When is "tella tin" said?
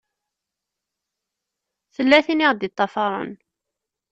1.95-2.43